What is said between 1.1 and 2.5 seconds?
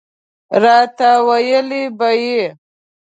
ویله به یې.